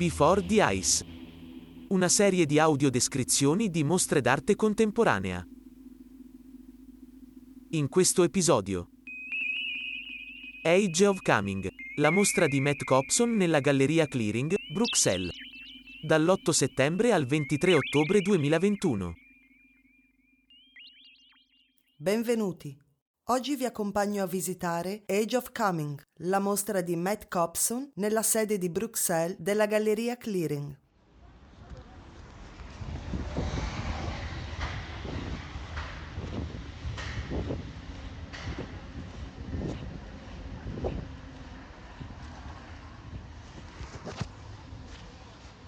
[0.00, 1.04] Before the Ice.
[1.88, 5.46] Una serie di audiodescrizioni di mostre d'arte contemporanea.
[7.72, 8.92] In questo episodio.
[10.62, 11.68] Age of Coming.
[11.96, 15.34] La mostra di Matt Copson nella Galleria Clearing, Bruxelles.
[16.00, 19.14] Dall'8 settembre al 23 ottobre 2021.
[21.96, 22.74] Benvenuti.
[23.30, 28.58] Oggi vi accompagno a visitare Age of Coming, la mostra di Matt Copson nella sede
[28.58, 30.76] di Bruxelles della Galleria Clearing.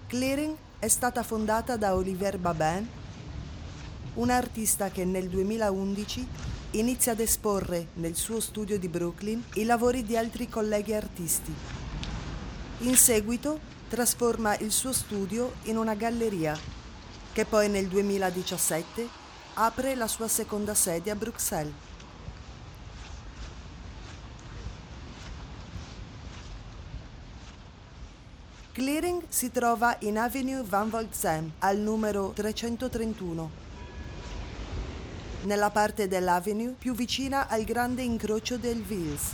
[0.08, 2.88] Clearing è stata fondata da Olivier Babin,
[4.14, 10.04] un artista che nel 2011 inizia ad esporre nel suo studio di Brooklyn i lavori
[10.04, 11.52] di altri colleghi artisti.
[12.80, 16.58] In seguito trasforma il suo studio in una galleria
[17.32, 19.06] che poi nel 2017
[19.54, 21.72] apre la sua seconda sede a Bruxelles.
[28.72, 33.50] Clearing si trova in Avenue Van Volksem al numero 331,
[35.42, 39.32] nella parte dell'Avenue più vicina al grande incrocio del Vils.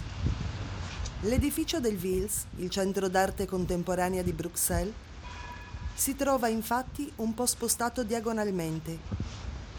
[1.23, 4.93] L'edificio del Vils, il centro d'arte contemporanea di Bruxelles,
[5.95, 8.99] si trova infatti un po' spostato diagonalmente,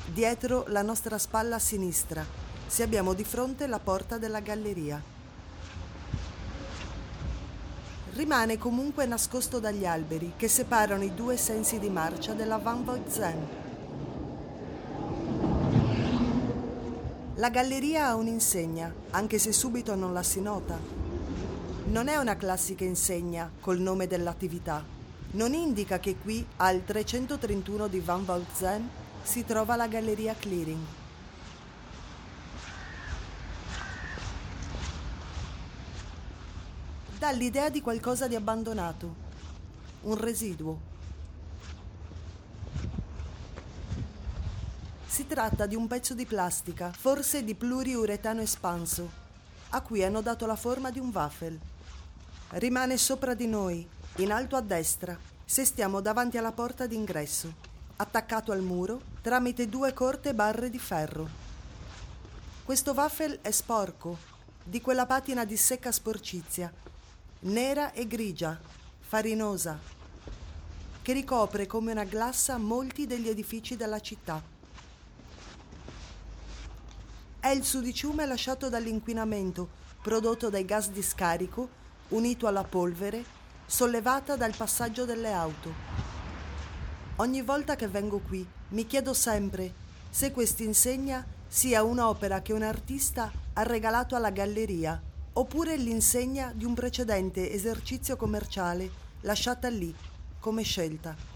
[0.05, 2.25] dietro la nostra spalla sinistra,
[2.67, 5.17] se abbiamo di fronte la porta della galleria
[8.19, 13.68] rimane comunque nascosto dagli alberi che separano i due sensi di marcia della Van Voitzen.
[17.39, 20.77] La galleria ha un'insegna, anche se subito non la si nota.
[21.85, 24.83] Non è una classica insegna col nome dell'attività.
[25.31, 28.89] Non indica che qui, al 331 di Van Voitzen,
[29.23, 30.85] si trova la galleria Clearing.
[37.17, 39.13] dà l'idea di qualcosa di abbandonato,
[40.03, 40.98] un residuo.
[45.19, 49.11] Si tratta di un pezzo di plastica, forse di pluriuretano espanso,
[49.71, 51.59] a cui hanno dato la forma di un waffle.
[52.51, 53.85] Rimane sopra di noi,
[54.19, 57.53] in alto a destra, se stiamo davanti alla porta d'ingresso,
[57.97, 61.27] attaccato al muro tramite due corte barre di ferro.
[62.63, 64.17] Questo waffle è sporco,
[64.63, 66.71] di quella patina di secca sporcizia
[67.41, 68.57] nera e grigia,
[69.01, 69.77] farinosa,
[71.01, 74.58] che ricopre come una glassa molti degli edifici della città.
[77.41, 79.69] È il sudiciume lasciato dall'inquinamento
[80.01, 81.69] prodotto dai gas di scarico
[82.09, 83.23] unito alla polvere
[83.65, 85.73] sollevata dal passaggio delle auto.
[87.15, 89.73] Ogni volta che vengo qui mi chiedo sempre
[90.09, 95.01] se quest'insegna sia un'opera che un artista ha regalato alla galleria
[95.31, 99.95] oppure l'insegna di un precedente esercizio commerciale lasciata lì
[100.41, 101.28] come scelta.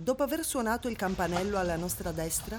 [0.00, 2.56] Dopo aver suonato il campanello alla nostra destra,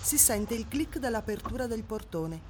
[0.00, 2.40] si sente il clic dell'apertura del portone.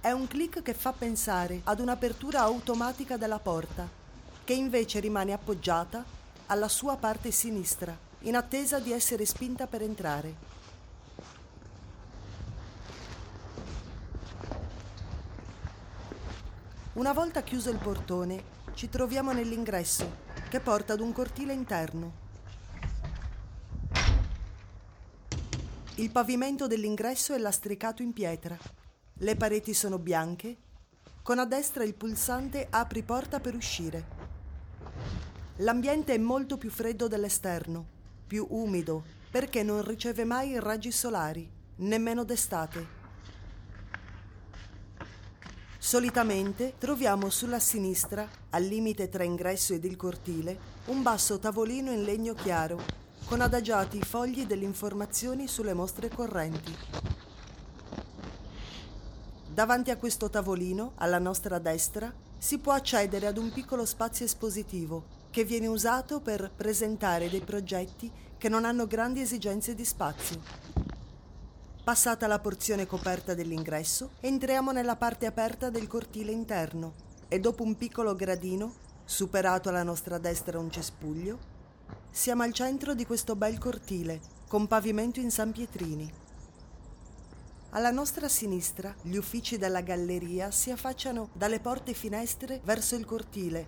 [0.00, 3.86] È un clic che fa pensare ad un'apertura automatica della porta,
[4.42, 6.02] che invece rimane appoggiata
[6.46, 10.34] alla sua parte sinistra in attesa di essere spinta per entrare.
[16.94, 20.10] Una volta chiuso il portone, ci troviamo nell'ingresso,
[20.48, 22.20] che porta ad un cortile interno.
[25.96, 28.56] Il pavimento dell'ingresso è lastricato in pietra.
[29.14, 30.56] Le pareti sono bianche.
[31.22, 34.04] Con a destra il pulsante apri porta per uscire.
[35.56, 38.00] L'ambiente è molto più freddo dell'esterno
[38.32, 41.46] più umido, perché non riceve mai raggi solari,
[41.76, 42.86] nemmeno d'estate.
[45.76, 52.02] Solitamente troviamo sulla sinistra, al limite tra ingresso ed il cortile, un basso tavolino in
[52.04, 52.80] legno chiaro,
[53.24, 56.76] con adagiati i fogli delle informazioni sulle mostre correnti.
[59.48, 65.20] Davanti a questo tavolino, alla nostra destra, si può accedere ad un piccolo spazio espositivo
[65.30, 70.40] che viene usato per presentare dei progetti che non hanno grandi esigenze di spazio.
[71.84, 77.78] Passata la porzione coperta dell'ingresso, entriamo nella parte aperta del cortile interno e dopo un
[77.78, 78.74] piccolo gradino,
[79.06, 81.38] superato alla nostra destra un cespuglio,
[82.10, 86.12] siamo al centro di questo bel cortile con pavimento in San Pietrini.
[87.70, 93.66] Alla nostra sinistra gli uffici della galleria si affacciano dalle porte finestre verso il cortile,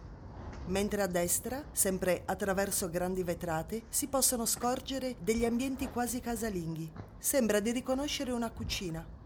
[0.66, 6.92] mentre a destra, sempre attraverso grandi vetrate, si possono scorgere degli ambienti quasi casalinghi.
[7.16, 9.23] Sembra di riconoscere una cucina.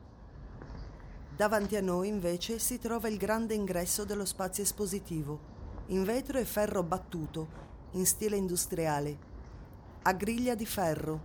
[1.39, 5.39] Davanti a noi invece si trova il grande ingresso dello spazio espositivo,
[5.87, 7.47] in vetro e ferro battuto,
[7.93, 9.17] in stile industriale,
[10.03, 11.21] a griglia di ferro,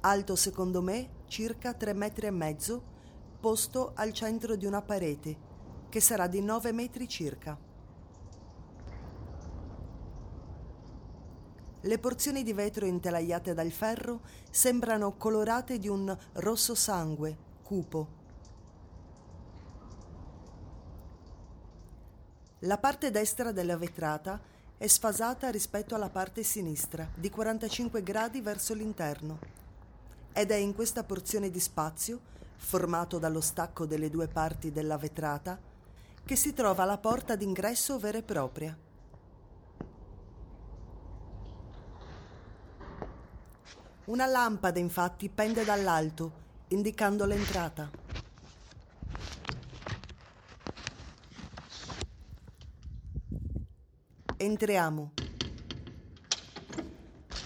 [0.00, 2.82] alto secondo me circa 3 metri e mezzo,
[3.40, 5.34] posto al centro di una parete,
[5.88, 7.58] che sarà di 9 metri circa.
[11.80, 14.20] Le porzioni di vetro intelaiate dal ferro
[14.50, 18.19] sembrano colorate di un rosso sangue, cupo.
[22.64, 24.38] La parte destra della vetrata
[24.76, 29.38] è sfasata rispetto alla parte sinistra, di 45 gradi verso l'interno
[30.34, 32.20] ed è in questa porzione di spazio,
[32.56, 35.58] formato dallo stacco delle due parti della vetrata,
[36.22, 38.76] che si trova la porta d'ingresso vera e propria.
[44.04, 46.32] Una lampada infatti pende dall'alto,
[46.68, 47.99] indicando l'entrata.
[54.42, 55.10] Entriamo.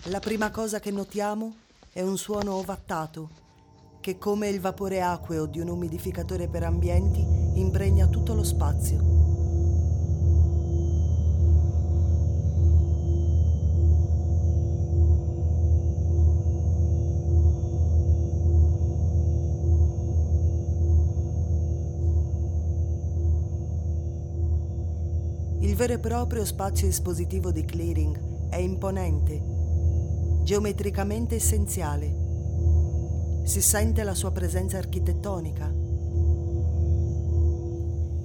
[0.04, 1.56] La prima cosa che notiamo
[1.92, 3.30] è un suono ovattato
[4.00, 7.26] che, come il vapore acqueo di un umidificatore per ambienti,
[7.58, 9.23] impregna tutto lo spazio.
[25.74, 29.42] Il vero e proprio spazio espositivo di clearing è imponente
[30.44, 32.14] geometricamente essenziale.
[33.42, 35.68] Si sente la sua presenza architettonica.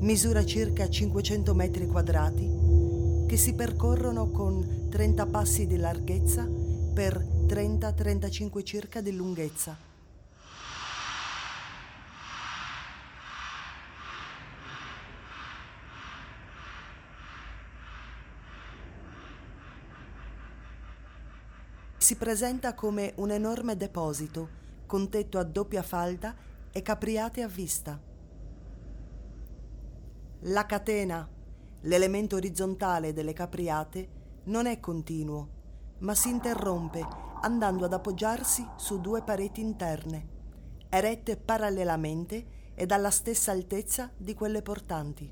[0.01, 6.47] Misura circa 500 metri quadrati che si percorrono con 30 passi di larghezza
[6.93, 7.17] per
[7.47, 9.88] 30-35 circa di lunghezza.
[22.09, 24.49] Si presenta come un enorme deposito
[24.87, 26.35] con tetto a doppia falda
[26.71, 28.01] e capriate a vista.
[30.39, 31.29] La catena,
[31.81, 34.09] l'elemento orizzontale delle capriate,
[34.45, 35.49] non è continuo,
[35.99, 37.05] ma si interrompe
[37.41, 40.27] andando ad appoggiarsi su due pareti interne,
[40.89, 45.31] erette parallelamente ed alla stessa altezza di quelle portanti.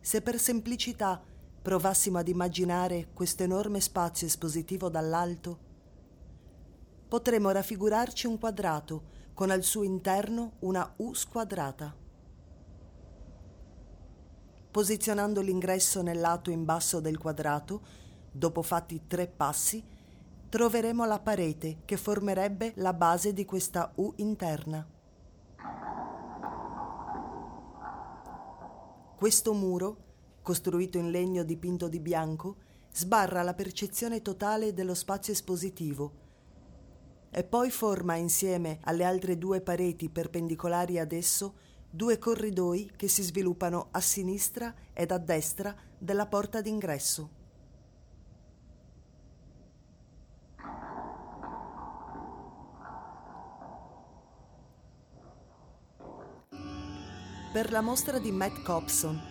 [0.00, 1.28] Se per semplicità
[1.62, 5.58] provassimo ad immaginare questo enorme spazio espositivo dall'alto,
[7.06, 11.94] potremmo raffigurarci un quadrato con al suo interno una U squadrata.
[14.70, 17.80] Posizionando l'ingresso nel lato in basso del quadrato,
[18.30, 19.84] dopo fatti tre passi,
[20.48, 24.86] troveremo la parete che formerebbe la base di questa U interna.
[29.16, 30.08] Questo muro
[30.42, 32.56] costruito in legno dipinto di bianco,
[32.92, 36.28] sbarra la percezione totale dello spazio espositivo
[37.30, 41.54] e poi forma insieme alle altre due pareti perpendicolari ad esso
[41.88, 47.38] due corridoi che si sviluppano a sinistra ed a destra della porta d'ingresso.
[57.52, 59.29] Per la mostra di Matt Cobson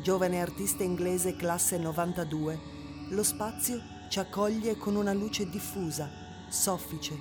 [0.00, 2.58] giovane artista inglese classe 92,
[3.10, 6.08] lo spazio ci accoglie con una luce diffusa,
[6.48, 7.18] soffice,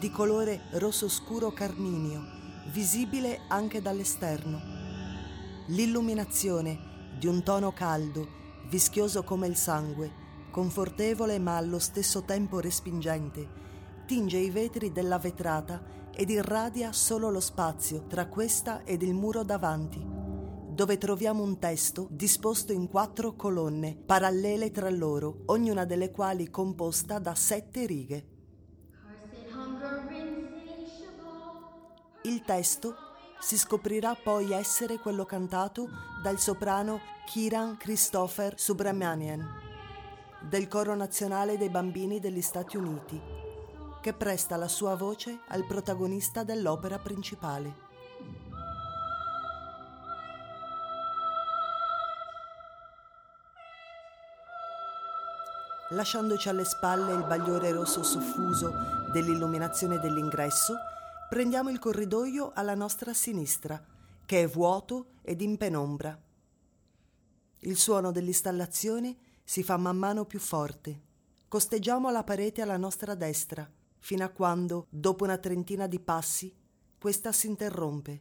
[0.00, 2.22] di colore rosso scuro carminio,
[2.72, 4.60] visibile anche dall'esterno.
[5.66, 8.26] L'illuminazione di un tono caldo,
[8.68, 13.46] vischioso come il sangue, confortevole ma allo stesso tempo respingente,
[14.06, 15.80] tinge i vetri della vetrata
[16.12, 20.17] ed irradia solo lo spazio tra questa ed il muro davanti
[20.78, 27.18] dove troviamo un testo disposto in quattro colonne, parallele tra loro, ognuna delle quali composta
[27.18, 28.28] da sette righe.
[32.22, 32.94] Il testo
[33.40, 35.88] si scoprirà poi essere quello cantato
[36.22, 39.44] dal soprano Kiran Christopher Subramanian
[40.48, 43.20] del Coro Nazionale dei Bambini degli Stati Uniti,
[44.00, 47.87] che presta la sua voce al protagonista dell'opera principale.
[55.90, 58.72] Lasciandoci alle spalle il bagliore rosso soffuso
[59.12, 60.74] dell'illuminazione dell'ingresso,
[61.28, 63.82] prendiamo il corridoio alla nostra sinistra,
[64.26, 66.18] che è vuoto ed in penombra.
[67.60, 71.00] Il suono dell'installazione si fa man mano più forte.
[71.48, 73.68] Costeggiamo la parete alla nostra destra,
[73.98, 76.54] fino a quando, dopo una trentina di passi,
[76.98, 78.20] questa si interrompe.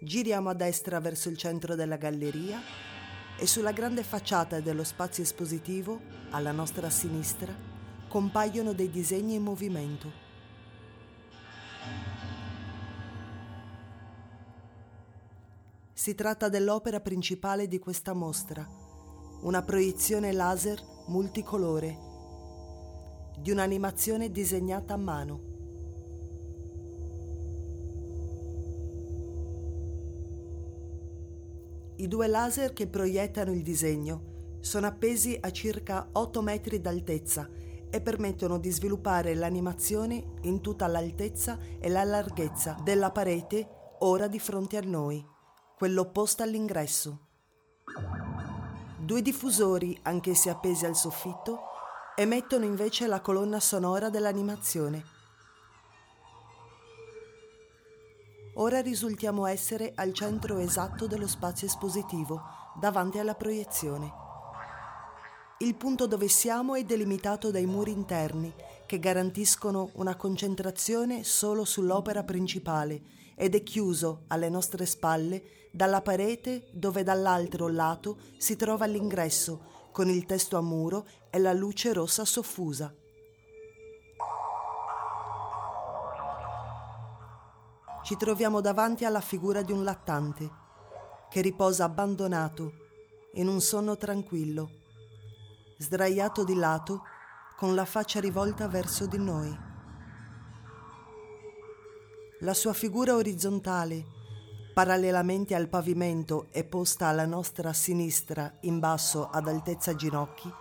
[0.00, 2.93] Giriamo a destra verso il centro della galleria
[3.36, 6.00] e sulla grande facciata dello spazio espositivo,
[6.30, 7.54] alla nostra sinistra,
[8.08, 10.22] compaiono dei disegni in movimento.
[15.92, 18.68] Si tratta dell'opera principale di questa mostra,
[19.40, 21.98] una proiezione laser multicolore
[23.38, 25.53] di un'animazione disegnata a mano.
[31.96, 37.48] I due laser che proiettano il disegno sono appesi a circa 8 metri d'altezza
[37.88, 43.68] e permettono di sviluppare l'animazione in tutta l'altezza e la larghezza della parete
[44.00, 45.24] ora di fronte a noi,
[45.76, 47.26] quello opposto all'ingresso.
[48.98, 51.60] Due diffusori, anch'essi appesi al soffitto,
[52.16, 55.13] emettono invece la colonna sonora dell'animazione.
[58.56, 62.40] Ora risultiamo essere al centro esatto dello spazio espositivo,
[62.78, 64.12] davanti alla proiezione.
[65.58, 68.54] Il punto dove siamo è delimitato dai muri interni,
[68.86, 73.02] che garantiscono una concentrazione solo sull'opera principale
[73.34, 80.08] ed è chiuso alle nostre spalle dalla parete dove dall'altro lato si trova l'ingresso con
[80.08, 82.94] il testo a muro e la luce rossa soffusa.
[88.04, 90.50] Ci troviamo davanti alla figura di un lattante
[91.30, 92.72] che riposa abbandonato
[93.36, 94.68] in un sonno tranquillo,
[95.78, 97.04] sdraiato di lato
[97.56, 99.58] con la faccia rivolta verso di noi.
[102.40, 104.04] La sua figura orizzontale,
[104.74, 110.52] parallelamente al pavimento e posta alla nostra sinistra in basso ad altezza ginocchi,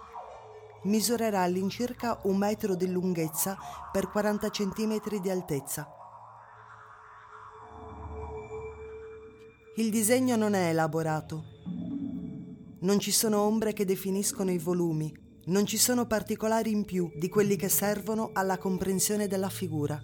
[0.83, 3.57] misurerà all'incirca un metro di lunghezza
[3.91, 5.97] per 40 centimetri di altezza.
[9.75, 11.45] Il disegno non è elaborato.
[12.81, 15.11] Non ci sono ombre che definiscono i volumi,
[15.45, 19.99] non ci sono particolari in più di quelli che servono alla comprensione della figura.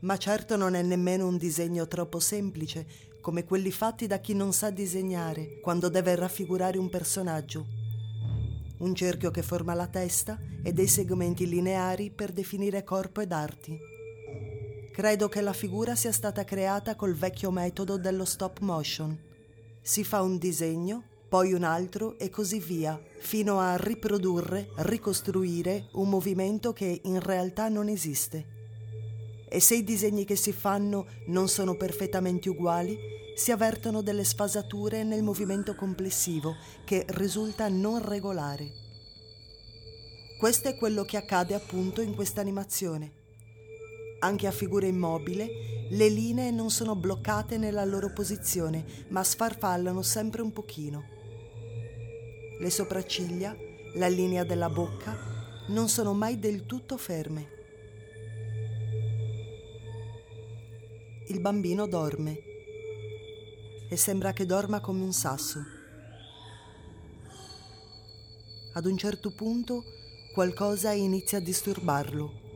[0.00, 2.86] Ma certo non è nemmeno un disegno troppo semplice,
[3.20, 7.66] come quelli fatti da chi non sa disegnare quando deve raffigurare un personaggio.
[8.78, 13.96] Un cerchio che forma la testa e dei segmenti lineari per definire corpo ed arti.
[14.98, 19.16] Credo che la figura sia stata creata col vecchio metodo dello stop motion.
[19.80, 26.08] Si fa un disegno, poi un altro e così via, fino a riprodurre, ricostruire un
[26.08, 28.44] movimento che in realtà non esiste.
[29.48, 32.98] E se i disegni che si fanno non sono perfettamente uguali,
[33.36, 38.68] si avvertono delle sfasature nel movimento complessivo che risulta non regolare.
[40.40, 43.17] Questo è quello che accade appunto in questa animazione.
[44.20, 50.42] Anche a figura immobile, le linee non sono bloccate nella loro posizione, ma sfarfallano sempre
[50.42, 51.04] un pochino.
[52.58, 53.56] Le sopracciglia,
[53.94, 55.16] la linea della bocca,
[55.68, 57.56] non sono mai del tutto ferme.
[61.28, 62.42] Il bambino dorme
[63.88, 65.62] e sembra che dorma come un sasso.
[68.72, 69.84] Ad un certo punto
[70.32, 72.47] qualcosa inizia a disturbarlo.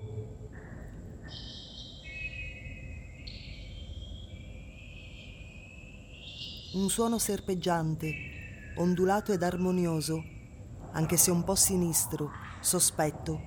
[6.75, 8.15] Un suono serpeggiante,
[8.77, 10.23] ondulato ed armonioso,
[10.93, 13.39] anche se un po' sinistro, sospetto,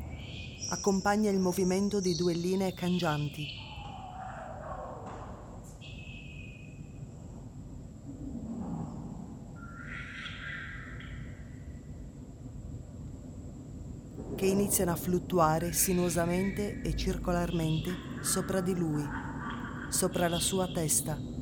[0.70, 3.64] accompagna il movimento di due linee cangianti.
[14.36, 19.04] che iniziano a fluttuare sinuosamente e circolarmente sopra di lui,
[19.90, 21.35] sopra la sua testa.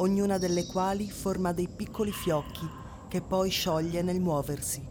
[0.00, 2.66] Ognuna delle quali forma dei piccoli fiocchi
[3.08, 4.88] che poi scioglie nel muoversi.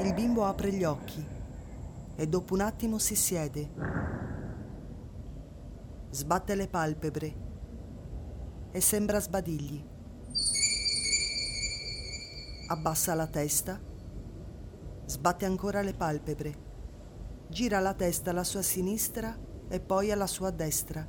[0.00, 1.26] Il bimbo apre gli occhi
[2.16, 3.96] e dopo un attimo si siede
[6.10, 7.47] Sbatte le palpebre
[8.70, 9.84] e sembra sbadigli.
[12.68, 13.80] Abbassa la testa,
[15.06, 16.66] sbatte ancora le palpebre,
[17.48, 19.36] gira la testa alla sua sinistra
[19.68, 21.06] e poi alla sua destra,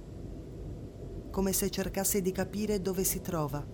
[1.31, 3.65] come se cercasse di capire dove si trova.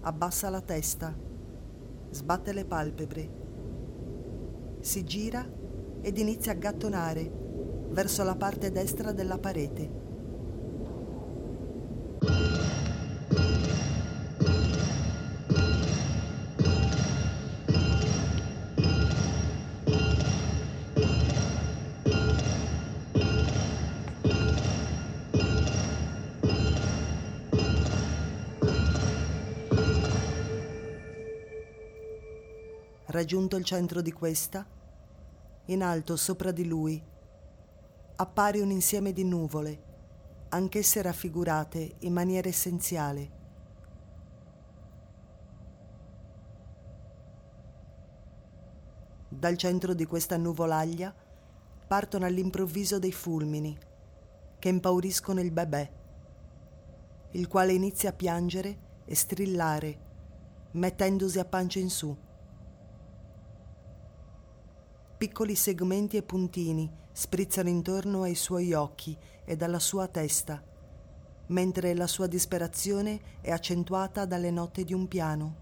[0.00, 1.16] Abbassa la testa,
[2.10, 3.30] sbatte le palpebre,
[4.80, 5.48] si gira
[6.00, 7.30] ed inizia a gattonare
[7.90, 10.05] verso la parte destra della parete.
[33.16, 34.66] Raggiunto il centro di questa,
[35.64, 37.02] in alto sopra di lui,
[38.16, 39.82] appare un insieme di nuvole,
[40.50, 43.30] anch'esse raffigurate in maniera essenziale.
[49.30, 51.14] Dal centro di questa nuvolaglia
[51.86, 53.74] partono all'improvviso dei fulmini
[54.58, 55.92] che impauriscono il bebè,
[57.30, 59.98] il quale inizia a piangere e strillare,
[60.72, 62.24] mettendosi a pancia in su.
[65.18, 70.62] Piccoli segmenti e puntini sprizzano intorno ai suoi occhi e alla sua testa,
[71.46, 75.56] mentre la sua disperazione è accentuata dalle note di un piano.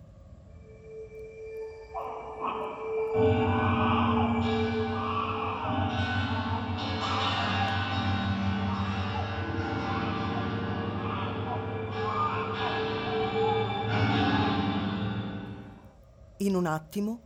[16.38, 17.20] In un attimo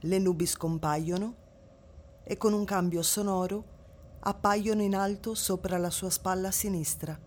[0.00, 1.46] le nubi scompaiono
[2.30, 3.64] e con un cambio sonoro
[4.20, 7.18] appaiono in alto sopra la sua spalla sinistra.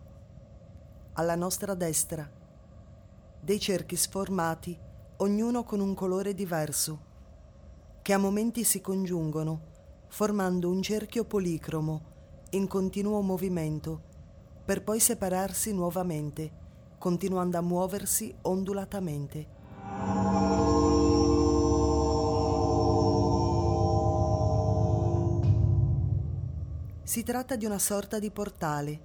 [1.14, 2.30] Alla nostra destra,
[3.40, 4.78] dei cerchi sformati,
[5.18, 7.00] ognuno con un colore diverso,
[8.04, 9.70] che a momenti si congiungono,
[10.08, 12.02] formando un cerchio policromo
[12.52, 14.02] in continuo movimento,
[14.64, 16.52] per poi separarsi nuovamente,
[17.00, 20.31] continuando a muoversi ondulatamente.
[27.12, 29.02] Si tratta di una sorta di portale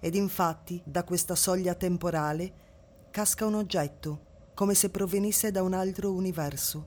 [0.00, 6.10] ed infatti da questa soglia temporale casca un oggetto, come se provenisse da un altro
[6.10, 6.86] universo.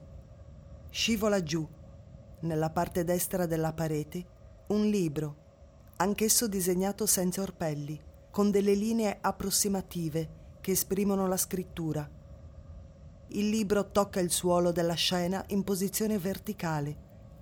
[0.90, 1.64] Scivola giù,
[2.40, 4.26] nella parte destra della parete,
[4.70, 5.36] un libro,
[5.98, 7.96] anch'esso disegnato senza orpelli,
[8.28, 12.10] con delle linee approssimative che esprimono la scrittura.
[13.28, 16.96] Il libro tocca il suolo della scena in posizione verticale,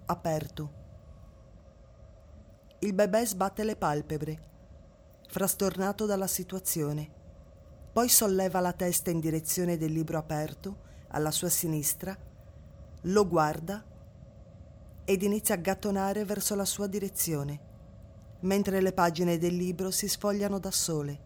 [0.05, 0.85] aperto
[2.81, 4.39] il bebè sbatte le palpebre,
[5.29, 7.11] frastornato dalla situazione.
[7.93, 12.17] Poi solleva la testa in direzione del libro aperto, alla sua sinistra,
[13.03, 13.83] lo guarda
[15.05, 17.61] ed inizia a gattonare verso la sua direzione,
[18.41, 21.26] mentre le pagine del libro si sfogliano da sole.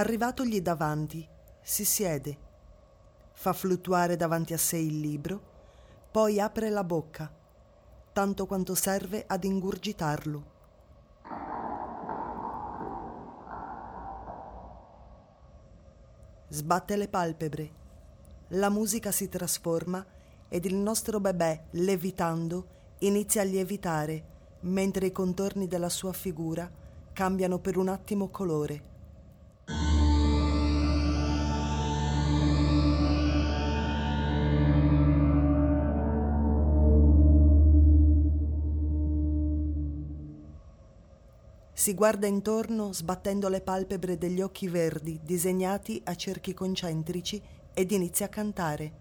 [0.00, 1.28] Arrivatogli davanti,
[1.60, 2.38] si siede,
[3.32, 5.42] fa fluttuare davanti a sé il libro,
[6.10, 7.30] poi apre la bocca,
[8.10, 10.44] tanto quanto serve ad ingurgitarlo.
[16.48, 17.70] Sbatte le palpebre,
[18.48, 20.02] la musica si trasforma
[20.48, 24.24] ed il nostro bebè, levitando, inizia a lievitare,
[24.60, 26.70] mentre i contorni della sua figura
[27.12, 28.89] cambiano per un attimo colore.
[41.80, 47.40] Si guarda intorno sbattendo le palpebre degli occhi verdi disegnati a cerchi concentrici
[47.72, 48.92] ed inizia a cantare.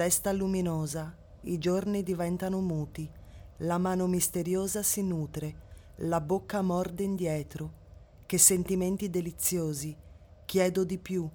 [0.00, 3.06] Testa luminosa, i giorni diventano muti,
[3.58, 5.54] la mano misteriosa si nutre,
[5.96, 7.72] la bocca morde indietro,
[8.24, 9.94] che sentimenti deliziosi,
[10.46, 11.28] chiedo di più,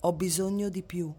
[0.00, 1.14] ho bisogno di più.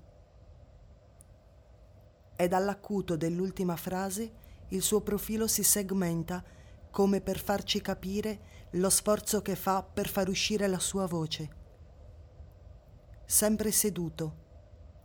[2.35, 4.31] E dall'acuto dell'ultima frase
[4.67, 6.43] il suo profilo si segmenta
[6.91, 11.49] come per farci capire lo sforzo che fa per far uscire la sua voce.
[13.23, 14.47] Sempre seduto,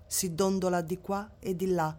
[0.07, 1.97] si dondola di qua e di là,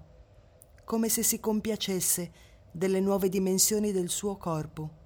[0.83, 2.31] come se si compiacesse
[2.71, 5.03] delle nuove dimensioni del suo corpo.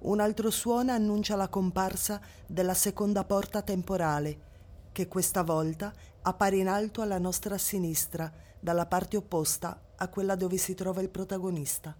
[0.00, 4.48] Un altro suono annuncia la comparsa della seconda porta temporale,
[4.92, 10.56] che questa volta appare in alto alla nostra sinistra, dalla parte opposta a quella dove
[10.56, 11.94] si trova il protagonista.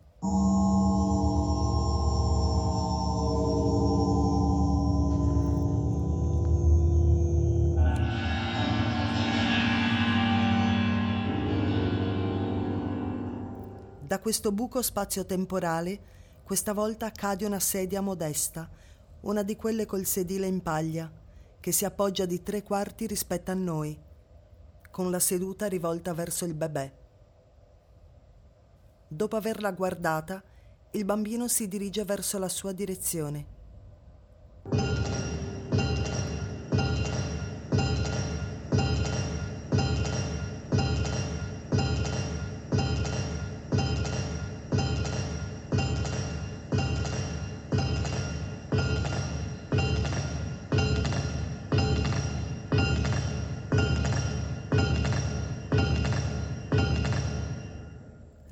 [14.10, 16.00] Da questo buco spazio-temporale
[16.42, 18.68] questa volta cade una sedia modesta,
[19.20, 21.08] una di quelle col sedile in paglia,
[21.60, 23.96] che si appoggia di tre quarti rispetto a noi,
[24.90, 26.92] con la seduta rivolta verso il bebè.
[29.06, 30.42] Dopo averla guardata,
[30.90, 33.46] il bambino si dirige verso la sua direzione.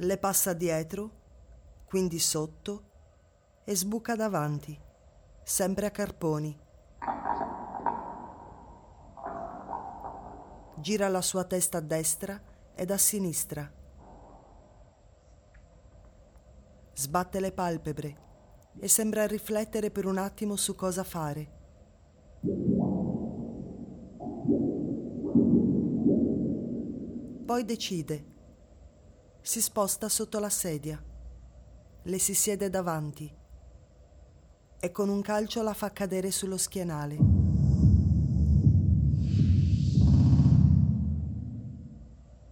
[0.08, 1.10] Le passa dietro,
[1.84, 2.84] quindi sotto,
[3.62, 4.74] e sbuca davanti,
[5.42, 6.58] sempre a carponi.
[10.76, 12.40] Gira la sua testa a destra
[12.74, 13.70] ed a sinistra.
[16.94, 18.16] Sbatte le palpebre
[18.80, 21.56] e sembra riflettere per un attimo su cosa fare.
[27.44, 28.36] Poi decide
[29.40, 31.02] si sposta sotto la sedia,
[32.02, 33.36] le si siede davanti
[34.80, 37.16] e con un calcio la fa cadere sullo schienale.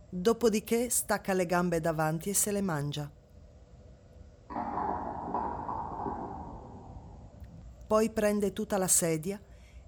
[0.09, 3.11] Dopodiché stacca le gambe davanti e se le mangia.
[7.87, 9.41] Poi prende tutta la sedia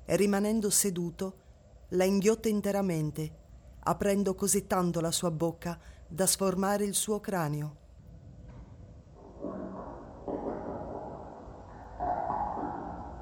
[0.04, 1.46] e rimanendo seduto
[1.92, 3.36] la inghiotte interamente,
[3.80, 7.76] aprendo così tanto la sua bocca da sformare il suo cranio.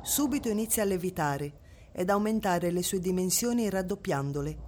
[0.03, 1.59] Subito inizia a levitare
[1.93, 4.59] ed aumentare le sue dimensioni raddoppiandole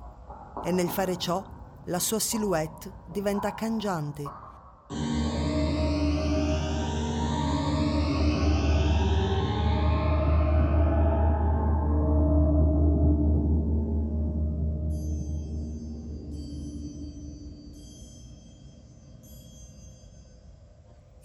[0.65, 1.45] e nel fare ciò
[1.85, 4.47] la sua silhouette diventa cangiante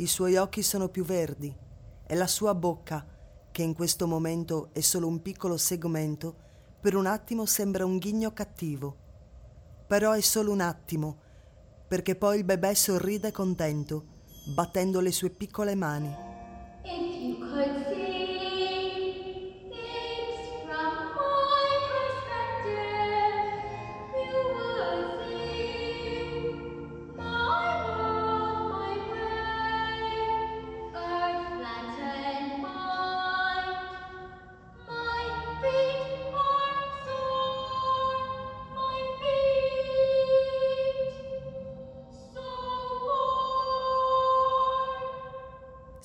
[0.03, 1.55] I suoi occhi sono più verdi
[2.05, 3.07] e la sua bocca,
[3.53, 6.35] che in questo momento è solo un piccolo segmento,
[6.81, 8.97] per un attimo sembra un ghigno cattivo.
[9.87, 11.19] Però è solo un attimo,
[11.87, 14.03] perché poi il bebè sorride contento,
[14.53, 16.13] battendo le sue piccole mani.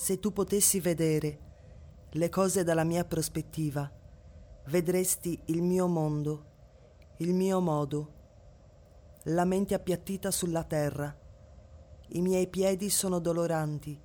[0.09, 1.39] Se tu potessi vedere
[2.13, 3.93] le cose dalla mia prospettiva,
[4.69, 6.47] vedresti il mio mondo,
[7.19, 8.15] il mio modo,
[9.25, 11.15] la mente appiattita sulla terra.
[12.13, 14.01] I miei piedi sono doloranti,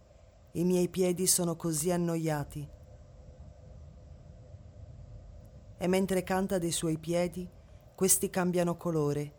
[0.52, 2.70] i miei piedi sono così annoiati.
[5.78, 7.50] E mentre canta dei suoi piedi,
[7.96, 9.36] questi cambiano colore,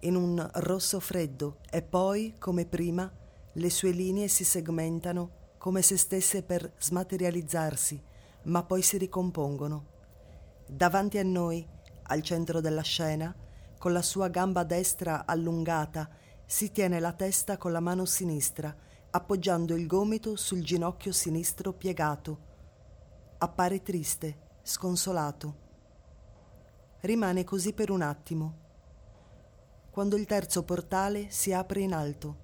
[0.00, 3.08] in un rosso freddo, e poi, come prima,
[3.52, 8.02] le sue linee si segmentano come se stesse per smaterializzarsi,
[8.44, 9.86] ma poi si ricompongono.
[10.66, 11.66] Davanti a noi,
[12.04, 13.34] al centro della scena,
[13.78, 16.08] con la sua gamba destra allungata,
[16.46, 18.74] si tiene la testa con la mano sinistra,
[19.10, 22.46] appoggiando il gomito sul ginocchio sinistro piegato.
[23.38, 25.66] Appare triste, sconsolato.
[27.00, 28.66] Rimane così per un attimo,
[29.90, 32.36] quando il terzo portale si apre in alto,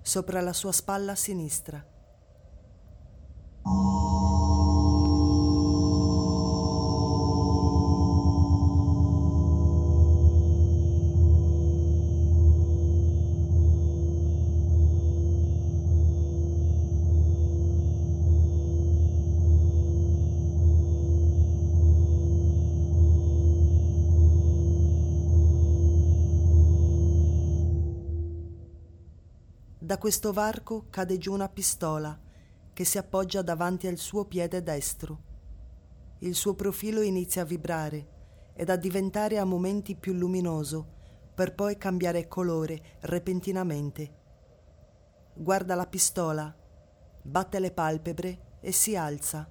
[0.00, 1.84] sopra la sua spalla sinistra.
[3.66, 3.70] Da
[29.96, 32.23] questo varco cade giù una pistola
[32.74, 35.32] che si appoggia davanti al suo piede destro.
[36.18, 38.08] Il suo profilo inizia a vibrare
[38.54, 40.92] ed a diventare a momenti più luminoso
[41.34, 44.22] per poi cambiare colore repentinamente.
[45.34, 46.54] Guarda la pistola,
[47.22, 49.50] batte le palpebre e si alza.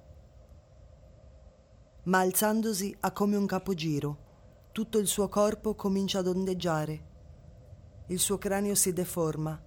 [2.04, 4.18] Ma alzandosi ha come un capogiro.
[4.72, 7.12] Tutto il suo corpo comincia ad ondeggiare.
[8.08, 9.62] Il suo cranio si deforma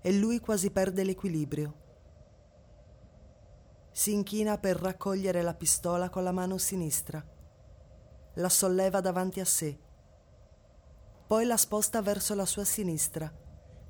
[0.00, 1.81] e lui quasi perde l'equilibrio.
[3.94, 7.22] Si inchina per raccogliere la pistola con la mano sinistra.
[8.36, 9.78] La solleva davanti a sé.
[11.26, 13.30] Poi la sposta verso la sua sinistra,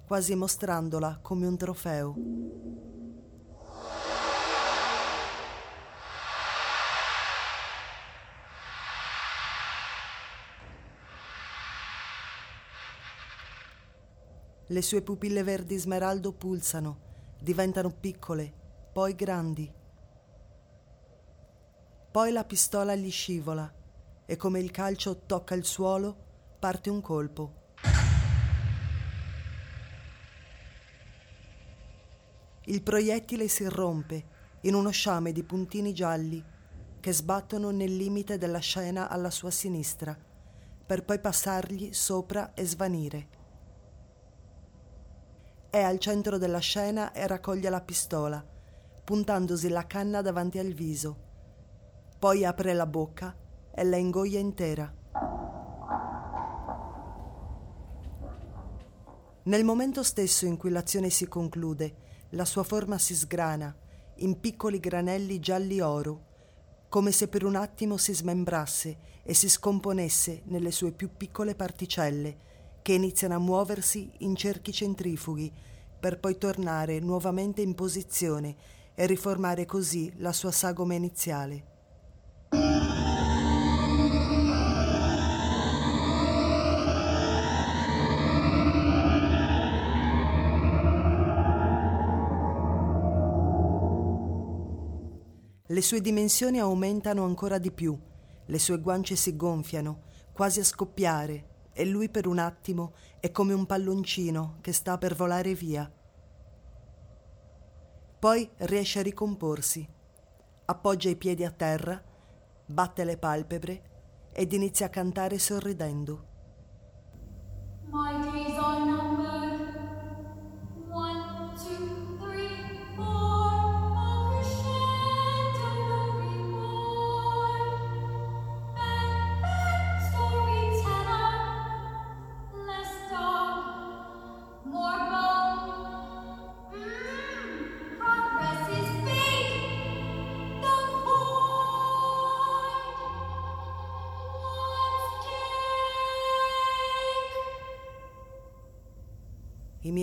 [0.05, 2.15] quasi mostrandola come un trofeo.
[14.67, 16.99] Le sue pupille verdi smeraldo pulsano,
[17.38, 18.53] diventano piccole,
[18.93, 19.81] poi grandi.
[22.12, 23.72] Poi la pistola gli scivola
[24.27, 26.14] e come il calcio tocca il suolo,
[26.59, 27.55] parte un colpo.
[32.66, 34.25] Il proiettile si rompe
[34.61, 36.44] in uno sciame di puntini gialli
[37.01, 40.14] che sbattono nel limite della scena alla sua sinistra,
[40.85, 43.29] per poi passargli sopra e svanire.
[45.70, 48.46] È al centro della scena e raccoglie la pistola,
[49.03, 51.31] puntandosi la canna davanti al viso.
[52.22, 53.37] Poi apre la bocca
[53.74, 54.94] e la ingoia intera.
[59.42, 61.96] Nel momento stesso in cui l'azione si conclude,
[62.30, 63.76] la sua forma si sgrana
[64.18, 66.26] in piccoli granelli gialli oro,
[66.88, 72.37] come se per un attimo si smembrasse e si scomponesse nelle sue più piccole particelle
[72.82, 75.52] che iniziano a muoversi in cerchi centrifughi
[75.98, 78.54] per poi tornare nuovamente in posizione
[78.94, 81.70] e riformare così la sua sagoma iniziale.
[95.72, 97.98] Le sue dimensioni aumentano ancora di più,
[98.44, 100.02] le sue guance si gonfiano,
[100.35, 105.14] quasi a scoppiare, e lui per un attimo è come un palloncino che sta per
[105.14, 105.90] volare via.
[108.18, 109.88] Poi riesce a ricomporsi,
[110.66, 111.98] appoggia i piedi a terra,
[112.66, 113.82] batte le palpebre
[114.30, 116.32] ed inizia a cantare sorridendo.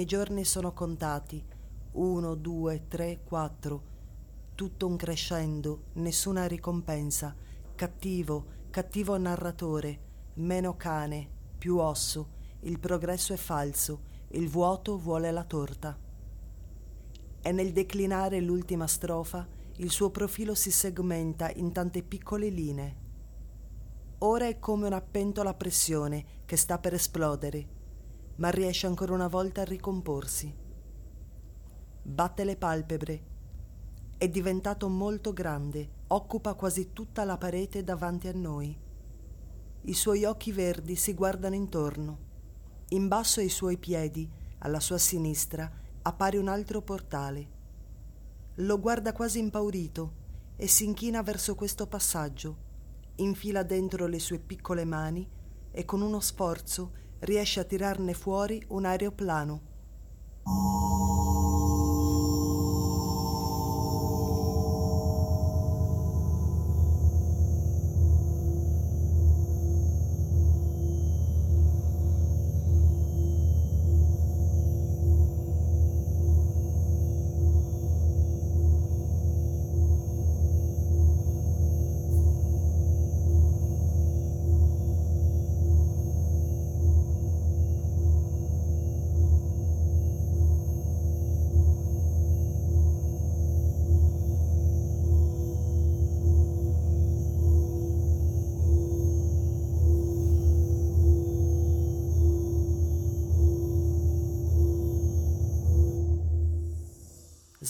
[0.10, 1.40] Giorni sono contati.
[1.92, 3.84] Uno, due, tre, quattro.
[4.56, 7.36] Tutto un crescendo, nessuna ricompensa.
[7.76, 10.00] Cattivo, cattivo narratore.
[10.38, 12.30] Meno cane, più osso.
[12.62, 14.02] Il progresso è falso.
[14.30, 15.96] Il vuoto vuole la torta.
[17.40, 22.96] E nel declinare l'ultima strofa, il suo profilo si segmenta in tante piccole linee.
[24.22, 27.78] Ora è come una pentola a pressione che sta per esplodere
[28.40, 30.54] ma riesce ancora una volta a ricomporsi.
[32.02, 33.24] Batte le palpebre.
[34.18, 38.78] È diventato molto grande, occupa quasi tutta la parete davanti a noi.
[39.82, 42.28] I suoi occhi verdi si guardano intorno.
[42.90, 45.70] In basso ai suoi piedi, alla sua sinistra,
[46.02, 47.58] appare un altro portale.
[48.56, 50.14] Lo guarda quasi impaurito
[50.56, 52.58] e si inchina verso questo passaggio,
[53.16, 55.30] infila dentro le sue piccole mani
[55.72, 59.62] e con uno sforzo riesce a tirarne fuori un aeroplano.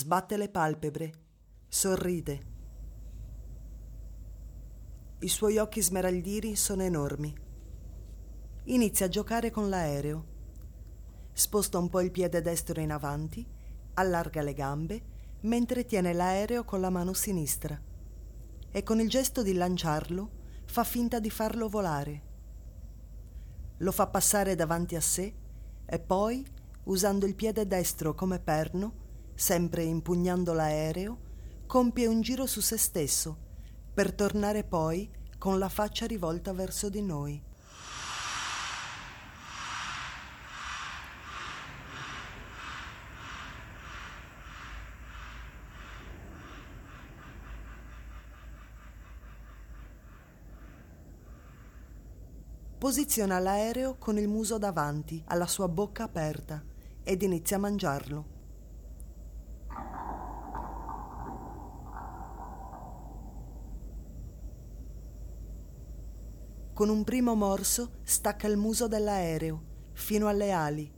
[0.09, 1.13] Sbatte le palpebre,
[1.67, 2.41] sorride.
[5.19, 7.31] I suoi occhi smeraldini sono enormi.
[8.63, 10.25] Inizia a giocare con l'aereo.
[11.31, 13.45] Sposta un po' il piede destro in avanti,
[13.93, 15.01] allarga le gambe,
[15.41, 17.79] mentre tiene l'aereo con la mano sinistra.
[18.71, 20.31] E con il gesto di lanciarlo
[20.65, 22.21] fa finta di farlo volare.
[23.77, 25.31] Lo fa passare davanti a sé
[25.85, 26.43] e poi,
[26.85, 29.05] usando il piede destro come perno,
[29.39, 31.17] sempre impugnando l'aereo,
[31.65, 33.37] compie un giro su se stesso
[33.93, 37.41] per tornare poi con la faccia rivolta verso di noi.
[52.77, 56.61] Posiziona l'aereo con il muso davanti, alla sua bocca aperta,
[57.03, 58.38] ed inizia a mangiarlo.
[66.73, 70.89] Con un primo morso stacca il muso dell'aereo fino alle ali,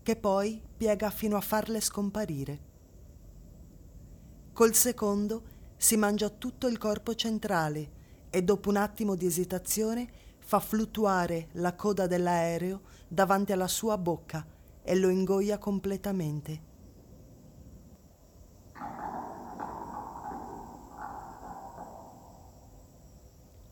[0.00, 2.60] che poi piega fino a farle scomparire.
[4.52, 5.42] Col secondo
[5.76, 7.90] si mangia tutto il corpo centrale
[8.30, 14.46] e dopo un attimo di esitazione fa fluttuare la coda dell'aereo davanti alla sua bocca
[14.84, 16.73] e lo ingoia completamente.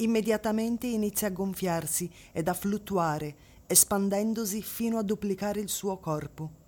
[0.03, 3.37] Immediatamente inizia a gonfiarsi ed a fluttuare,
[3.69, 6.62] espandendosi fino a duplicare il suo corpo.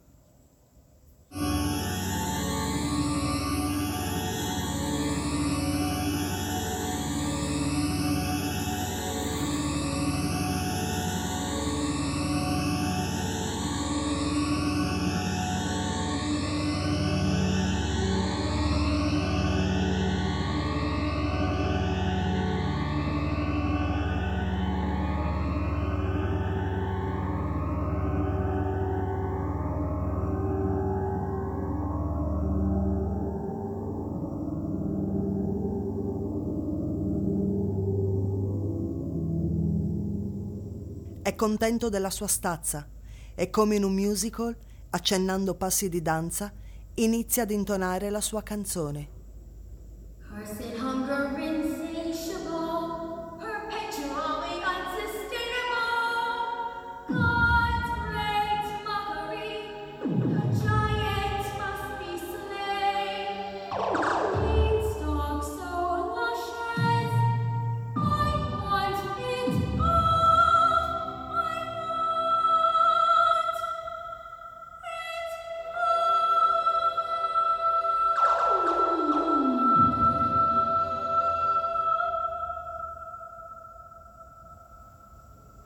[41.35, 42.87] È contento della sua stazza
[43.35, 44.57] e come in un musical,
[44.91, 46.53] accennando passi di danza,
[46.95, 49.09] inizia ad intonare la sua canzone.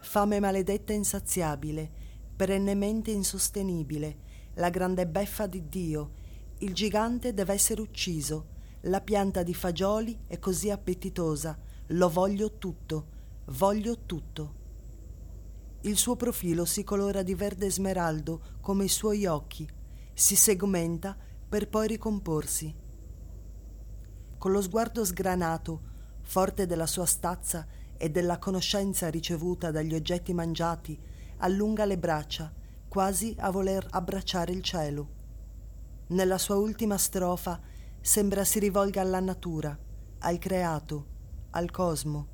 [0.09, 1.91] Fame maledetta e insaziabile,
[2.35, 4.17] perennemente insostenibile,
[4.55, 6.13] la grande beffa di Dio,
[6.61, 8.47] il gigante deve essere ucciso,
[8.85, 13.07] la pianta di fagioli è così appetitosa, lo voglio tutto,
[13.49, 14.55] voglio tutto.
[15.83, 19.69] Il suo profilo si colora di verde smeraldo come i suoi occhi,
[20.15, 21.15] si segmenta
[21.47, 22.75] per poi ricomporsi.
[24.39, 25.83] Con lo sguardo sgranato,
[26.23, 27.67] forte della sua stazza
[27.99, 30.99] e della conoscenza ricevuta dagli oggetti mangiati,
[31.39, 32.51] allunga le braccia,
[32.89, 35.17] quasi a voler abbracciare il cielo.
[36.09, 37.61] Nella sua ultima strofa
[38.01, 39.77] sembra si rivolga alla natura,
[40.21, 41.07] al creato,
[41.51, 42.27] al cosmo.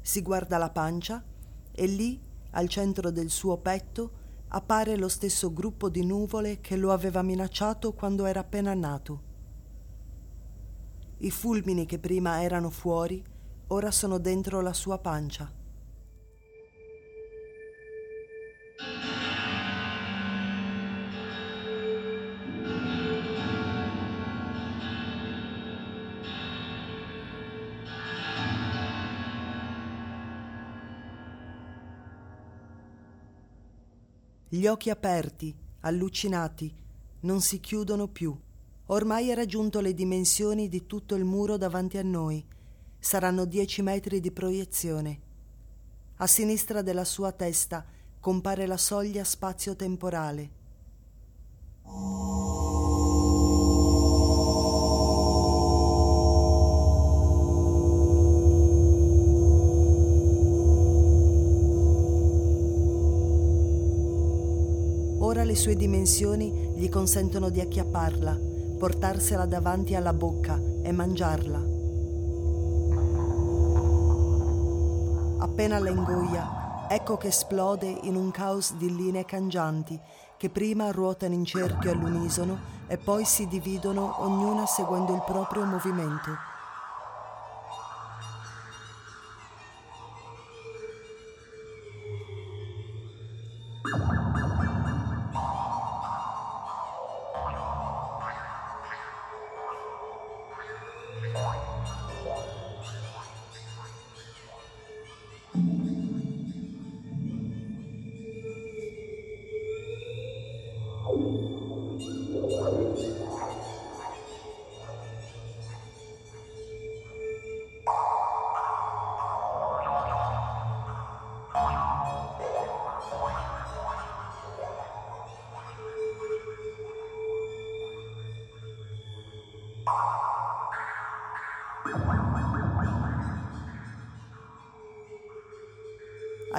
[0.00, 1.22] Si guarda la pancia
[1.70, 6.92] e lì, al centro del suo petto, appare lo stesso gruppo di nuvole che lo
[6.92, 9.22] aveva minacciato quando era appena nato.
[11.18, 13.24] I fulmini che prima erano fuori,
[13.68, 15.52] ora sono dentro la sua pancia.
[34.48, 36.72] Gli occhi aperti, allucinati,
[37.20, 38.34] non si chiudono più.
[38.86, 42.42] Ormai ha raggiunto le dimensioni di tutto il muro davanti a noi.
[42.98, 45.20] Saranno dieci metri di proiezione.
[46.16, 47.84] A sinistra della sua testa
[48.18, 50.50] compare la soglia spazio-temporale.
[65.18, 68.38] Ora le sue dimensioni gli consentono di acchiapparla,
[68.78, 71.75] portarsela davanti alla bocca e mangiarla.
[75.38, 80.00] Appena la ingoia, ecco che esplode in un caos di linee cangianti
[80.38, 86.55] che prima ruotano in cerchio all'unisono e poi si dividono ognuna seguendo il proprio movimento.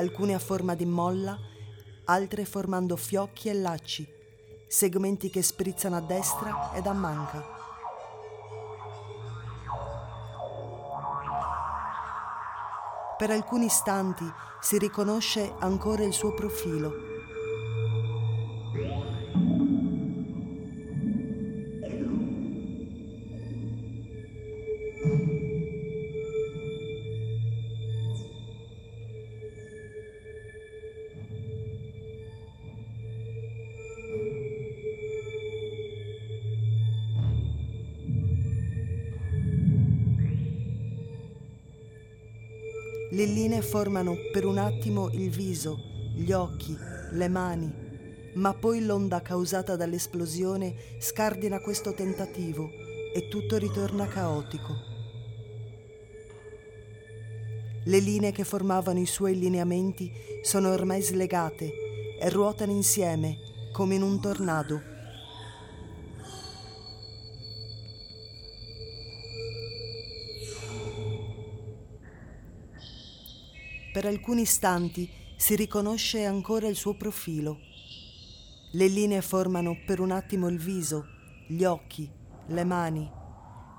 [0.08, 1.38] Alcune a forma di molla,
[2.06, 4.08] altre formando fiocchi e lacci,
[4.68, 7.56] segmenti che sprizzano a destra ed a manca.
[13.18, 14.26] Per alcuni istanti
[14.62, 17.17] si riconosce ancora il suo profilo
[43.68, 45.78] formano per un attimo il viso,
[46.16, 46.76] gli occhi,
[47.12, 47.70] le mani,
[48.36, 52.70] ma poi l'onda causata dall'esplosione scardina questo tentativo
[53.14, 54.74] e tutto ritorna caotico.
[57.84, 60.10] Le linee che formavano i suoi lineamenti
[60.44, 63.38] sono ormai slegate e ruotano insieme
[63.74, 64.96] come in un tornado
[73.98, 77.58] Per alcuni istanti si riconosce ancora il suo profilo.
[78.74, 81.04] Le linee formano per un attimo il viso,
[81.48, 82.08] gli occhi,
[82.46, 83.10] le mani,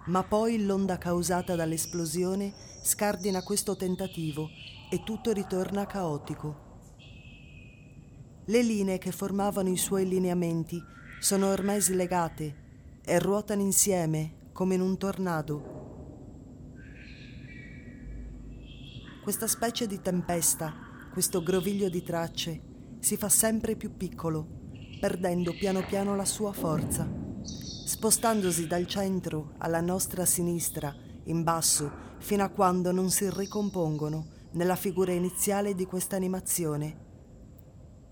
[0.06, 2.52] ma poi l'onda causata dall'esplosione
[2.82, 4.48] scardina questo tentativo
[4.90, 6.56] e tutto ritorna caotico.
[8.44, 10.82] Le linee che formavano i suoi lineamenti
[11.20, 12.56] sono ormai slegate
[13.04, 15.77] e ruotano insieme come in un tornado
[19.28, 20.72] Questa specie di tempesta,
[21.12, 22.62] questo groviglio di tracce,
[22.98, 24.46] si fa sempre più piccolo,
[24.98, 27.06] perdendo piano piano la sua forza,
[27.42, 34.76] spostandosi dal centro alla nostra sinistra, in basso, fino a quando non si ricompongono nella
[34.76, 36.96] figura iniziale di questa animazione,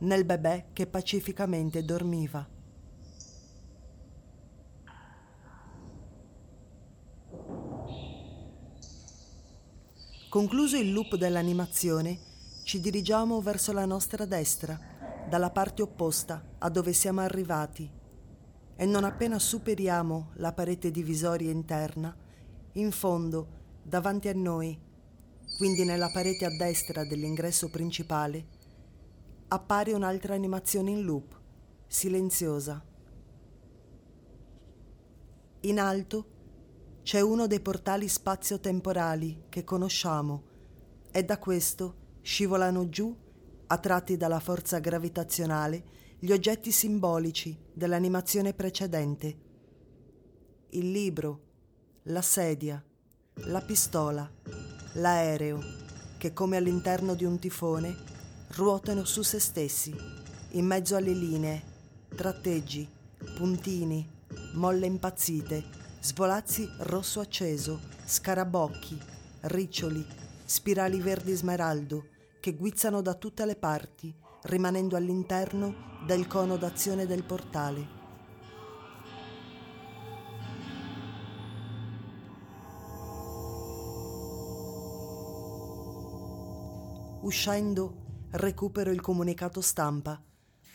[0.01, 2.47] nel bebè che pacificamente dormiva.
[10.37, 12.19] Concluso il loop dell'animazione,
[12.63, 14.79] ci dirigiamo verso la nostra destra,
[15.27, 17.91] dalla parte opposta a dove siamo arrivati,
[18.77, 22.15] e non appena superiamo la parete divisoria interna,
[22.73, 23.47] in fondo,
[23.83, 24.79] davanti a noi,
[25.57, 28.47] quindi nella parete a destra dell'ingresso principale,
[29.49, 31.35] appare un'altra animazione in loop,
[31.87, 32.85] silenziosa.
[35.61, 36.27] In alto
[37.07, 40.43] c'è uno dei portali spazio-temporali che conosciamo
[41.13, 43.17] e da questo scivolano giù,
[43.69, 45.85] attratti dalla forza gravitazionale,
[46.19, 49.37] gli oggetti simbolici dell'animazione precedente.
[50.71, 51.43] Il libro,
[52.07, 52.85] la sedia,
[53.35, 54.29] la pistola,
[54.95, 55.61] l'aereo,
[56.19, 57.95] che come all'interno di un tifone
[58.57, 59.95] ruotano su se stessi,
[60.51, 61.63] in mezzo alle linee,
[62.09, 62.91] tratteggi,
[63.37, 64.11] puntini,
[64.55, 65.76] molle impazzite
[66.07, 68.97] svolazzi rosso acceso, scarabocchi,
[69.41, 70.07] riccioli,
[70.45, 77.25] spirali verdi smeraldo che guizzano da tutte le parti, rimanendo all'interno del cono d'azione del
[77.25, 77.89] portale.
[87.23, 90.23] Uscendo, recupero il comunicato stampa,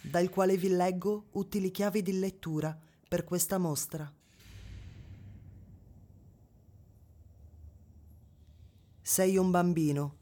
[0.02, 2.78] dal quale vi leggo utili chiavi di lettura
[3.08, 4.14] per questa mostra.
[9.14, 10.16] Sei un bambino.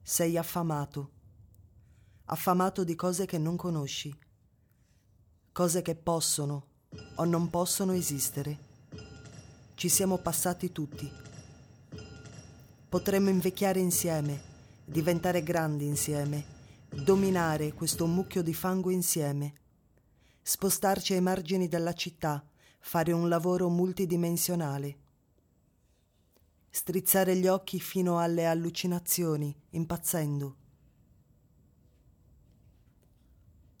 [0.00, 1.10] Sei affamato.
[2.24, 4.10] Affamato di cose che non conosci.
[5.52, 6.66] Cose che possono
[7.16, 8.58] o non possono esistere.
[9.74, 11.12] Ci siamo passati tutti.
[12.88, 14.40] Potremmo invecchiare insieme,
[14.86, 16.42] diventare grandi insieme,
[16.88, 19.52] dominare questo mucchio di fango insieme,
[20.40, 22.42] spostarci ai margini della città,
[22.78, 25.07] fare un lavoro multidimensionale,
[26.78, 30.56] strizzare gli occhi fino alle allucinazioni, impazzendo.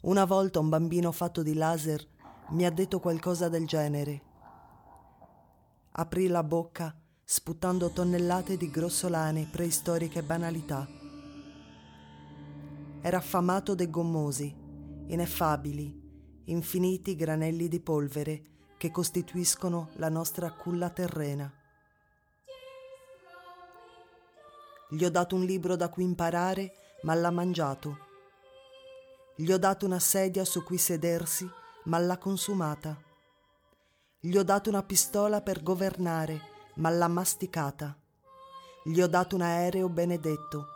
[0.02, 2.04] Una volta un bambino fatto di laser
[2.48, 4.22] mi ha detto qualcosa del genere.
[5.92, 6.92] Aprì la bocca
[7.22, 10.84] sputando tonnellate di grossolane preistoriche banalità.
[13.00, 14.52] Era affamato dei gommosi,
[15.06, 18.42] ineffabili, infiniti granelli di polvere
[18.76, 21.57] che costituiscono la nostra culla terrena.
[24.90, 26.72] Gli ho dato un libro da cui imparare,
[27.02, 28.06] ma l'ha mangiato.
[29.36, 31.46] Gli ho dato una sedia su cui sedersi,
[31.84, 32.96] ma l'ha consumata.
[34.18, 36.40] Gli ho dato una pistola per governare,
[36.76, 37.94] ma l'ha masticata.
[38.82, 40.66] Gli ho dato un aereo benedetto,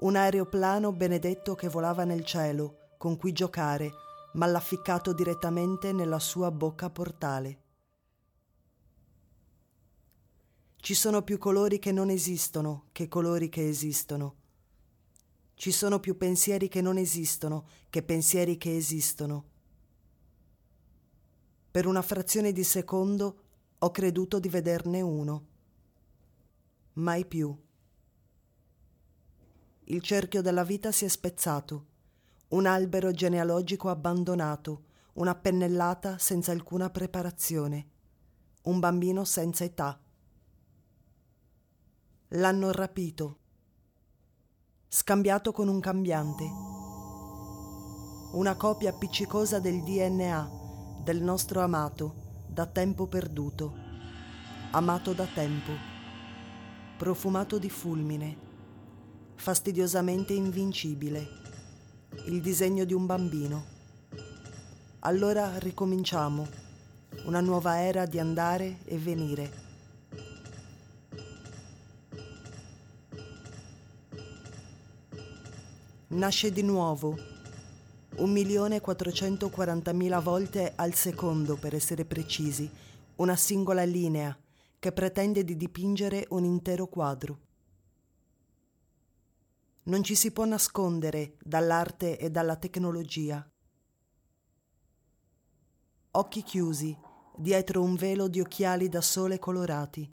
[0.00, 3.92] un aeroplano benedetto che volava nel cielo, con cui giocare,
[4.32, 7.66] ma l'ha ficcato direttamente nella sua bocca portale.
[10.80, 14.36] Ci sono più colori che non esistono che colori che esistono.
[15.54, 19.44] Ci sono più pensieri che non esistono che pensieri che esistono.
[21.70, 23.42] Per una frazione di secondo
[23.78, 25.46] ho creduto di vederne uno.
[26.94, 27.54] Mai più.
[29.84, 31.86] Il cerchio della vita si è spezzato,
[32.48, 37.88] un albero genealogico abbandonato, una pennellata senza alcuna preparazione,
[38.62, 40.00] un bambino senza età.
[42.32, 43.38] L'hanno rapito,
[44.86, 46.44] scambiato con un cambiante,
[48.32, 50.50] una copia appiccicosa del DNA
[51.02, 53.74] del nostro amato da tempo perduto,
[54.72, 55.72] amato da tempo,
[56.98, 58.36] profumato di fulmine,
[59.36, 61.26] fastidiosamente invincibile,
[62.26, 63.64] il disegno di un bambino.
[64.98, 66.46] Allora ricominciamo,
[67.24, 69.67] una nuova era di andare e venire.
[76.10, 77.18] Nasce di nuovo
[78.16, 82.66] 1.440.000 volte al secondo per essere precisi,
[83.16, 84.34] una singola linea
[84.78, 87.40] che pretende di dipingere un intero quadro.
[89.82, 93.46] Non ci si può nascondere dall'arte e dalla tecnologia.
[96.12, 96.96] Occhi chiusi,
[97.36, 100.10] dietro un velo di occhiali da sole colorati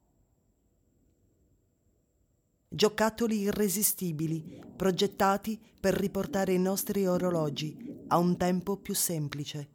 [2.67, 9.69] giocattoli irresistibili, progettati per riportare i nostri orologi a un tempo più semplice.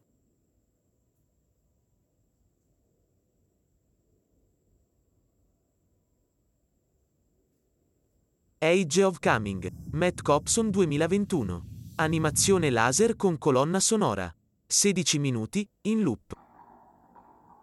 [8.63, 11.65] Age of Coming, Matt Copson 2021.
[11.95, 14.31] Animazione laser con colonna sonora.
[14.67, 16.35] 16 minuti, in loop.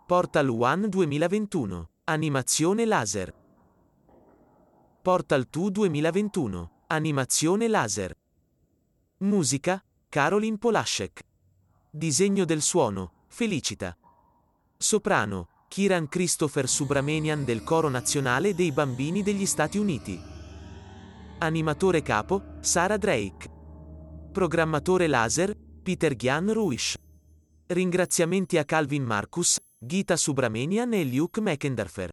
[0.07, 1.89] Portal One 2021.
[2.05, 3.46] Animazione laser.
[5.07, 6.71] Portal 2 2021.
[6.87, 8.13] Animazione laser.
[9.19, 11.21] Musica, Caroline Polaszek.
[11.89, 13.97] Disegno del suono, Felicita.
[14.75, 20.19] Soprano, Kiran Christopher Subramanian del Coro Nazionale dei Bambini degli Stati Uniti.
[21.37, 23.49] Animatore capo, Sara Drake.
[24.33, 26.97] Programmatore laser, Peter Gyan Ruish.
[27.67, 32.09] Ringraziamenti a Calvin Marcus, Gita Subramanian e Luke McEnderfer.